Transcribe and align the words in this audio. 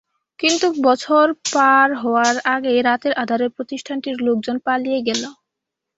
কিন্তু 0.39 0.67
বছর 0.81 1.25
পার 1.53 1.89
হওয়ার 2.01 2.35
আগেই 2.53 2.79
রাতের 2.81 3.13
আঁধারে 3.13 3.47
প্রতিষ্ঠানটির 3.55 4.17
লোকজন 4.27 4.57
পালিয়ে 4.67 4.99
গেল। 5.07 5.23